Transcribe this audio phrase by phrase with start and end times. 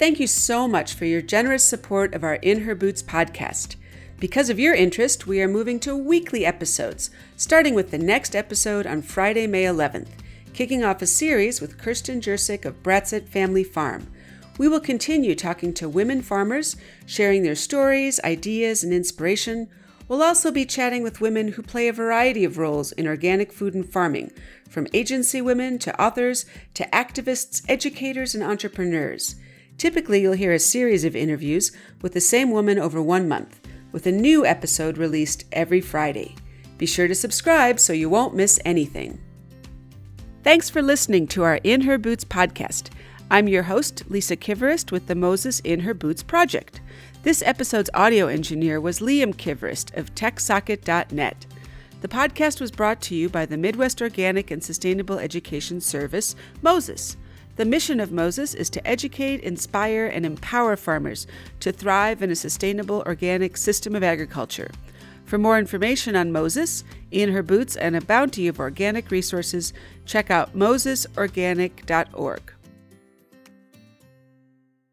[0.00, 3.76] Thank you so much for your generous support of our In Her Boots podcast.
[4.18, 8.86] Because of your interest, we are moving to weekly episodes, starting with the next episode
[8.86, 10.08] on Friday, May 11th,
[10.54, 14.10] kicking off a series with Kirsten Jurczyk of Bratset Family Farm.
[14.56, 19.68] We will continue talking to women farmers, sharing their stories, ideas, and inspiration.
[20.08, 23.74] We'll also be chatting with women who play a variety of roles in organic food
[23.74, 24.32] and farming,
[24.66, 29.36] from agency women to authors to activists, educators, and entrepreneurs.
[29.80, 34.06] Typically, you'll hear a series of interviews with the same woman over one month, with
[34.06, 36.34] a new episode released every Friday.
[36.76, 39.18] Be sure to subscribe so you won't miss anything.
[40.44, 42.90] Thanks for listening to our In Her Boots podcast.
[43.30, 46.82] I'm your host, Lisa Kivirist, with the Moses In Her Boots project.
[47.22, 51.46] This episode's audio engineer was Liam Kivirist of TechSocket.net.
[52.02, 57.16] The podcast was brought to you by the Midwest Organic and Sustainable Education Service, Moses.
[57.60, 61.26] The mission of Moses is to educate, inspire, and empower farmers
[61.58, 64.70] to thrive in a sustainable organic system of agriculture.
[65.26, 69.74] For more information on Moses, in her boots, and a bounty of organic resources,
[70.06, 72.52] check out mosesorganic.org.